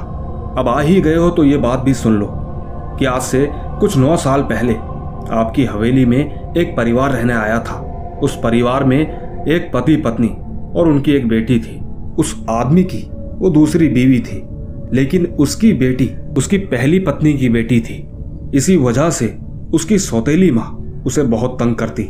अब 0.57 0.67
आ 0.67 0.79
ही 0.81 0.99
गए 1.01 1.15
हो 1.15 1.29
तो 1.29 1.43
ये 1.43 1.57
बात 1.57 1.79
भी 1.79 1.93
सुन 1.93 2.13
लो 2.13 2.27
कि 2.99 3.05
आज 3.05 3.21
से 3.21 3.47
कुछ 3.79 3.97
नौ 3.97 4.15
साल 4.17 4.41
पहले 4.43 4.73
आपकी 5.33 5.65
हवेली 5.65 6.05
में 6.05 6.53
एक 6.53 6.75
परिवार 6.77 7.11
रहने 7.11 7.33
आया 7.33 7.59
था। 7.59 7.79
उस 8.23 8.35
परिवार 8.35 8.83
में 8.83 8.99
एक 8.99 9.71
पति 9.73 9.95
पत्नी 9.97 10.27
और 10.75 10.87
उनकी 10.87 11.11
एक 11.11 11.27
बेटी 11.27 11.59
थी। 11.59 11.79
उस 12.19 12.35
आदमी 12.49 12.83
की 12.83 13.07
वो 13.35 13.49
दूसरी 13.49 13.87
बीवी 13.87 14.19
थी, 14.19 14.41
लेकिन 14.93 15.25
उसकी 15.39 15.71
बेटी, 15.73 16.09
उसकी 16.37 16.57
पहली 16.57 16.99
पत्नी 16.99 17.33
की 17.33 17.49
बेटी 17.49 17.79
थी। 17.79 18.05
इसी 18.55 18.75
वजह 18.77 19.09
से 19.09 19.37
उसकी 19.73 19.97
सौतेली 19.99 20.51
माँ 20.51 20.69
उसे 21.05 21.23
बहुत 21.23 21.57
तंग 21.59 21.75
करती, 21.75 22.03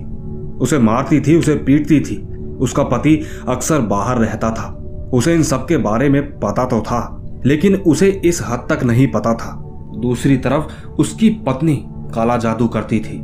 उसे 0.59 0.79
मारती 0.79 1.19
थी, 1.21 1.35
उसे 1.35 1.55
पीटती 1.57 1.99
थी। 1.99 2.15
उसका 2.61 2.83
पति 2.83 3.25
अक्सर 3.47 3.79
बाहर 3.79 4.17
रहता 4.17 4.51
था। 4.51 4.77
उसे 5.13 5.33
इन 5.33 5.43
सब 5.43 5.67
के 5.67 5.77
बारे 5.77 6.09
में 6.09 6.39
पता 6.39 6.65
तो 6.65 6.81
था, 6.81 7.25
लेकिन 7.45 7.75
उसे 7.75 8.21
इस 8.25 8.41
हद 8.41 8.67
तक 8.69 8.83
नहीं 8.83 9.07
पता 9.07 9.33
था। 9.33 9.67
दूसरी 9.97 10.37
तरफ़, 10.37 10.87
उसकी 10.87 11.29
पत्नी 11.29 11.85
काला 11.87 12.37
जादू 12.37 12.67
करती 12.67 12.99
थी। 12.99 13.23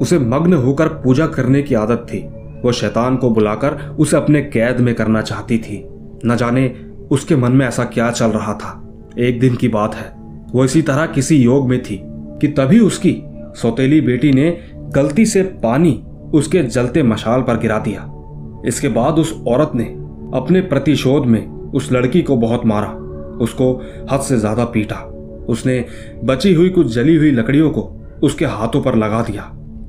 उसे 0.00 0.18
मग्न 0.18 0.54
होकर 0.54 0.88
पूजा 0.88 1.26
करने 1.26 1.62
की 1.62 1.74
आदत 1.74 2.06
थी। 2.14 2.18
वो 2.64 2.72
शैतान 2.72 3.16
को 3.16 3.30
बुलाकर 3.30 3.96
उसे 3.98 4.16
अपने 4.16 4.42
कैद 4.42 4.80
में 4.80 4.94
करना 4.94 5.22
चाहती 5.22 5.58
थी। 5.58 5.88
न 6.26 6.36
जाने 6.36 6.74
उसके 7.10 7.36
मन 7.36 7.52
में 7.52 7.66
ऐसा 7.66 7.84
क्या 7.84 8.10
चल 8.10 8.26
रहा 8.26 8.54
था। 8.54 8.88
एक 9.18 9.40
दिन 9.40 9.54
की 9.54 9.68
बात 9.68 9.94
है। 9.94 10.12
वो 10.52 10.64
इसी 10.64 10.82
तरह 10.82 11.06
किसी 11.06 11.36
योग 11.36 11.68
में 11.68 11.82
थी 11.82 12.00
कि 12.06 12.48
तभी 12.48 12.80
उसकी 12.80 13.22
सौतेली 13.54 14.00
बेटी 14.00 14.32
ने 14.32 14.58
गलती 14.74 15.26
से 15.26 15.42
पानी 15.42 16.04
उसके 16.34 16.62
जलते 16.62 17.02
मशाल 17.02 17.42
पर 17.42 17.58
गिरा 17.58 17.78
दिया। 17.78 18.17
इसके 18.66 18.88
बाद 18.88 19.18
उस 19.18 19.32
औरत 19.48 19.72
ने 19.74 19.84
अपने 20.34 20.60
प्रतिशोध 20.62 21.26
में 21.26 21.46
उस 21.70 21.90
लड़की 21.92 22.22
को 22.22 22.36
बहुत 22.36 22.64
मारा, 22.66 22.88
उसको 23.38 23.72
हद 24.10 24.20
से 24.20 24.38
ज़्यादा 24.38 24.64
पीटा। 24.64 24.96
उसने 25.48 25.84
बची 26.24 26.52
हुई 26.54 26.68
कुछ 26.68 26.94
जली 26.94 27.16
हुई 27.16 27.30
लकड़ियों 27.30 27.70
को 27.70 27.82
उसके 28.22 28.44
हाथों 28.46 28.82
पर 28.82 28.94
लगा 28.94 29.22
दिया। 29.22 29.42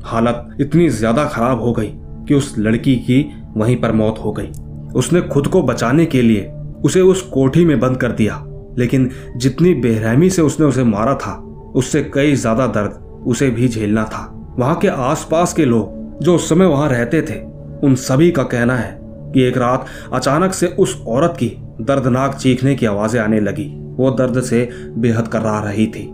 हालत 0.06 0.58
इतनी 0.62 0.88
ज़्यादा 0.90 1.26
खराब 1.26 1.62
हो 1.62 1.74
गई 1.74 1.92
कि 2.28 2.34
उस 2.34 2.54
लड़की 2.58 2.96
की 2.98 3.26
वहीं 3.58 3.76
पर 3.78 3.92
मौत 3.92 4.20
हो 4.20 4.32
गई। 4.32 4.52
उसने 4.96 5.22
खुद 5.24 5.48
को 5.48 5.62
बचाने 5.64 6.06
के 6.06 6.22
लिए 6.22 6.50
उसे 6.84 7.02
उस 7.02 7.22
कोठी 7.24 7.66
में 7.66 7.80
बंद 7.80 7.98
कर 7.98 8.12
दिया, 8.12 8.44
लेकिन 8.78 9.10
जितनी 9.38 9.74
बेरहमी 9.74 10.30
से 10.30 10.42
उसने 10.42 10.66
उसे 10.66 10.84
मारा 10.84 11.16
था, 11.16 11.34
उससे 11.76 12.04
कई 12.14 12.36
ज़्यादा 12.36 12.68
दर्द 12.68 13.24
उसे 13.28 13.50
भी 13.50 13.68
झेलना 13.68 14.04
था। 14.04 14.26
वहाँ 14.60 14.76
के 14.76 14.88
आसपास 14.88 15.54
के 15.54 15.66
लोग 15.66 16.20
जो 16.22 16.36
उस 16.36 16.50
समय 16.50 16.66
वहाँ 16.66 16.90
रहते 16.90 17.22
थे 17.22 17.48
उन 17.84 17.96
सभी 17.98 18.32
का 18.32 18.44
कहना 18.44 18.76
है 18.76 18.98
कि 19.34 19.42
एक 19.42 19.58
रात 19.58 19.86
अचानक 20.14 20.54
से 20.54 20.68
उस 20.80 21.02
औरत 21.08 21.36
की 21.40 21.52
दर्दनाक 21.82 22.36
चीखने 22.36 22.76
की 22.76 22.86
आवाज़ें 22.86 23.20
आने 23.22 23.40
लगी। 23.40 23.68
वो 23.98 24.10
दर्द 24.12 24.42
से 24.42 24.68
बेहद 24.98 25.28
कराह 25.28 25.60
रही 25.64 25.88
थी। 25.88 26.10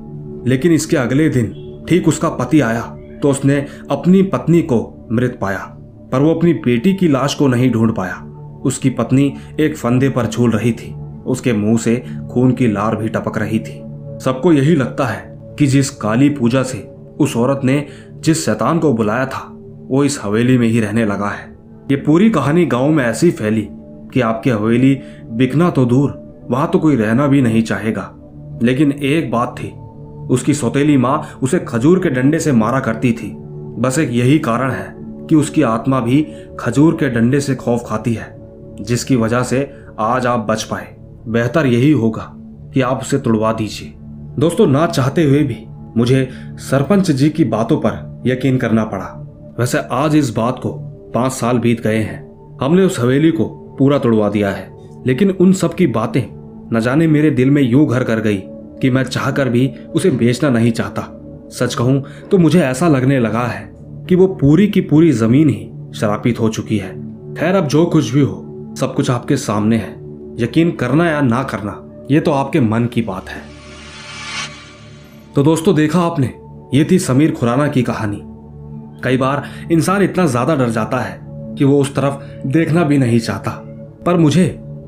लेकिन 0.48 0.72
इसके 0.72 0.98
अगले 0.98 1.29
दिन 1.29 1.53
ठीक 1.89 2.07
उसका 2.07 2.29
पति 2.31 2.60
आया 2.62 2.81
तो 3.22 3.29
उसने 3.29 3.65
अपनी 3.91 4.22
पत्नी 4.24 4.62
को 4.62 5.07
मृत 5.12 5.38
पाया, 5.41 5.60
पर 6.12 6.19
वो 6.19 6.34
अपनी 6.34 6.53
बेटी 6.55 6.93
की 6.93 7.07
लाश 7.07 7.34
को 7.34 7.48
नहीं 7.48 7.72
ढूंढ 7.72 7.95
पाया। 7.95 8.15
उसकी 8.65 8.89
पत्नी 8.89 9.34
एक 9.60 9.77
फंदे 9.77 10.10
पर 10.10 10.25
झूल 10.25 10.51
रही 10.51 10.72
थी। 10.72 10.93
उसके 11.25 11.53
मुँह 11.53 11.77
से 11.77 11.95
खून 12.31 12.51
की 12.51 12.67
लार 12.67 12.95
भी 12.95 13.10
टपक 13.10 13.38
रही 13.38 13.60
थी। 13.60 13.79
सबको 14.19 14.53
यही 14.53 14.75
लगता 14.75 15.05
है 15.05 15.24
कि 15.60 15.67
जिस 15.67 15.89
काली 15.89 16.29
पूजा 16.29 16.63
से 16.63 16.88
उस 17.19 17.36
औरत 17.38 17.62
ने 17.63 17.86
जिस 18.15 18.45
शैतान 18.45 18.79
को 18.79 18.93
बुलाया 18.93 19.25
था, 19.25 19.48
वो 19.88 20.03
इस 20.03 20.19
हवेली 20.24 20.57
में 20.57 20.67
ही 20.67 20.79
रहने 20.79 21.05
लगा 21.05 21.29
है। 21.29 21.54
ये 21.92 21.96
पूरी 21.96 22.30
कहानी 22.30 22.65
गाँव 22.65 22.89
में 22.89 23.04
ऐसी 23.04 23.32
फैली 23.32 23.68
कि 24.13 24.22
आपकी 24.22 24.50
हवेली 24.50 25.00
बिकना 25.30 25.70
तो 25.70 25.86
दूर, 25.86 26.38
वहाँ 26.51 26.70
तो 26.74 26.80
कोई 26.80 26.96
रहना 26.96 27.27
भी 27.27 27.42
नहीं 27.42 27.62
चाहेगा। 27.63 28.12
लेकिन 28.63 28.92
एक 28.92 29.32
बात 29.32 29.56
थी, 29.60 29.68
उसकी 30.30 30.54
सौतेली 30.54 30.98
माँ 30.98 31.39
उसे 31.44 31.60
खजूर 31.60 32.00
के 32.00 32.10
डंडे 32.10 32.39
से 32.39 32.51
मारा 32.51 32.80
करती 32.80 33.12
थी। 33.12 33.36
बस 33.80 34.00
एक 34.00 34.10
यही 34.12 34.39
कारण 34.39 34.72
है 34.72 34.96
कि 34.98 35.36
उसकी 35.36 35.62
आत्मा 35.62 36.00
भी 36.00 36.27
खजूर 36.60 36.94
के 36.94 37.10
डंडे 37.10 37.39
से 37.39 37.56
खौफ 37.56 37.84
खाती 37.86 38.13
है, 38.13 38.36
जिसकी 38.82 39.15
वजह 39.15 39.44
से 39.44 39.74
आज 40.00 40.25
आप 40.25 40.48
बच 40.50 40.63
पाए। 40.63 40.96
बेहतर 41.27 41.65
यही 41.65 41.92
होगा 41.92 42.32
कि 42.74 42.82
आप 42.82 43.01
उसे 43.01 43.18
तुड़वा 43.18 43.54
दीजिए। 43.54 43.94
दोस्तों, 44.39 44.68
ना 44.68 44.88
चाहते 44.88 45.24
हुए 45.24 45.44
भी 45.44 45.65
मुझे 45.98 46.30
सरपंच 46.56 47.12
जी 47.12 47.30
की 47.30 47.44
बातों 47.44 47.77
पर 47.77 48.24
यकीन 48.25 48.58
करना 48.58 48.86
पड़ा। 48.86 49.22
वैसे 49.60 49.77
आज 49.77 50.15
इस 50.15 50.36
बात 50.36 50.60
को 50.60 50.92
पाँच 51.15 51.31
साल 51.31 51.57
बीत 51.57 51.81
गए 51.81 51.98
हैं। 51.98 52.57
हमने 52.62 52.84
उस 52.84 53.00
हवेली 53.00 53.31
को 53.31 53.45
पूरा 53.79 53.98
तोड़वा 53.98 54.29
दिया 54.29 54.50
है। 54.50 54.75
लेकिन 55.07 55.31
उन 55.31 55.53
सब 55.53 55.74
की 55.74 55.88
बातें 55.88 56.22
न 56.74 56.79
जाने 56.79 57.07
मेरे 57.07 57.29
दिल 57.29 57.51
में 57.51 57.62
यूँ 57.62 57.88
घर 57.88 58.03
कर 58.03 58.19
गई 58.19 58.41
कि 58.81 58.89
मैं 58.89 59.03
चाहकर 59.03 59.50
भी 59.50 59.67
उसे 59.95 60.12
बेचना 60.12 60.50
नहीं 60.50 60.72
चाहता। 60.72 61.22
सच 61.51 61.75
कहूँ 61.75 62.03
तो 62.31 62.38
मुझे 62.38 62.62
ऐसा 62.62 62.88
लगने 62.88 63.19
लगा 63.19 63.45
है 63.48 63.75
कि 64.10 64.15
वो 64.15 64.27
पूरी 64.27 64.67
की 64.67 64.81
पूरी 64.81 65.12
ज़मीन 65.12 65.50
ही 65.50 65.72
शरापित 66.00 66.39
हो 66.39 66.50
चुकी 66.50 66.77
है। 66.77 66.89
खैर, 67.34 67.55
अब 67.55 67.67
जो 67.67 67.86
कुछ 67.86 68.12
भी 68.12 68.22
हो, 68.22 68.41
सब 68.79 68.95
कुछ 68.95 69.10
आपके 69.10 69.38
सामने 69.38 69.77
है। 69.77 69.93
यकीन 70.43 70.72
करना 70.72 71.10
या 71.10 71.22
ना 71.22 71.43
करना, 71.43 72.05
ये 72.12 72.19
तो 72.19 72.31
आपके 72.31 72.60
मन 72.60 72.86
की 72.86 73.01
बात 73.01 73.29
है। 73.29 73.41
तो 75.36 75.43
दोस्तों, 75.43 75.75
देखा 75.75 76.00
आपने, 76.00 76.34
ये 76.74 76.88
थी 76.91 77.00
समीर 77.00 77.31
खुराना 77.31 77.67
की 77.67 77.84
कहानी। 77.84 78.24
कई 79.05 79.17
बार 79.17 79.43
इंसान 79.71 80.01
इतना 80.03 80.25
ज़्यादा 80.27 80.55
डर 80.55 80.69
जाता 80.71 81.00
है 81.00 81.19
कि 81.57 81.63
वो 81.63 81.79
उस 81.81 81.95
तरफ़ 81.95 82.47
देखना 82.47 82.83
भी 82.83 82.97
नहीं 82.97 83.19
चाहता। 83.19 83.51
पर 84.05 84.17
मुझे 84.17 84.47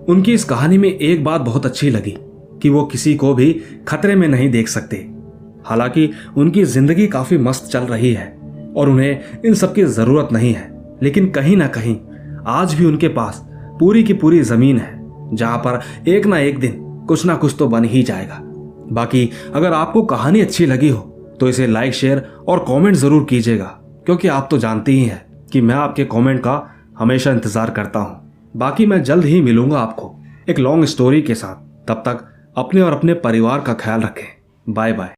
उनकी 0.09 0.33
इस 0.33 0.43
कहानी 0.45 0.77
में 0.77 0.89
एक 0.89 1.24
बात 1.24 1.41
बहुत 1.41 1.65
अच्छी 1.65 1.89
लगी 1.89 2.15
कि 2.62 2.69
वो 2.69 2.83
किसी 2.86 3.15
को 3.15 3.33
भी 3.33 3.51
खतरे 3.88 4.15
में 4.15 4.27
नहीं 4.27 4.50
देख 4.51 4.67
सकते। 4.67 4.97
हालाँकि 5.65 6.09
उनकी 6.38 6.63
ज़िंदगी 6.65 7.07
काफ़ी 7.07 7.38
मस्त 7.39 7.71
चल 7.71 7.83
रही 7.86 8.13
है 8.13 8.27
और 8.75 8.89
उन्हें 8.89 9.41
इन 9.45 9.53
सब 9.53 9.74
की 9.74 9.83
ज़रूरत 9.86 10.29
नहीं 10.31 10.53
है, 10.53 10.69
लेकिन 11.03 11.29
कहीं 11.29 11.55
ना 11.57 11.67
कहीं 11.69 11.97
आज 12.47 12.74
भी 12.74 12.86
उनके 12.86 13.07
पास 13.09 13.41
पूरी 13.79 14.03
की 14.03 14.13
पूरी 14.15 14.41
ज़मीन 14.43 14.77
है, 14.79 14.91
जहाँ 15.33 15.57
पर 15.57 15.79
एक 16.09 16.25
ना 16.25 16.38
एक 16.39 16.59
दिन 16.59 17.05
कुछ 17.07 17.25
ना 17.25 17.36
कुछ 17.36 17.55
तो 17.59 17.67
बन 17.67 17.83
ही 17.86 18.03
जाएगा। 18.03 18.39
बाकी 18.91 19.29
अगर 19.55 19.74
आपको 19.74 20.01
कहानी 20.05 20.41
अच्छी 20.41 20.65
लगी 20.65 20.89
हो 20.89 21.00
तो 21.39 21.50
इसे 21.50 21.67
लाइक, 21.67 21.93
शेयर 21.93 22.24
और 22.47 22.65
कमेंट 22.67 22.95
ज़रूर 22.95 23.25
कीजिएगा। 23.29 23.76
क्योंकि 24.07 24.27
आप 24.27 24.47
तो 24.51 24.57
जानते 24.57 24.91
ही 24.91 25.03
हैं 25.03 25.47
कि 25.51 25.61
मैं 25.61 25.75
आपके 25.75 26.03
कमेंट 26.05 26.39
का 26.39 26.53
हमेशा 26.97 27.31
इंतज़ार 27.31 27.69
करता 27.69 27.99
हूँ। 27.99 28.51
बाकी 28.55 28.85
मैं 28.85 29.01
जल्द 29.03 29.25
ही 29.25 29.41
मिलूँगा 29.41 29.79
आपको 29.79 30.13
एक 30.49 30.59
लॉन्ग 30.59 30.85
स्टोरी 30.85 31.21
के 31.21 31.35
साथ। 31.35 31.55
तब 31.87 32.03
तक 32.05 32.23
अपने 32.57 32.81
और 32.81 32.93
अपने 32.93 33.13
परिवार 33.13 33.61
का 33.61 33.73
ख्याल 33.73 34.01
रखें। 34.01 34.73
Bye 34.73 34.93
bye 34.93 35.15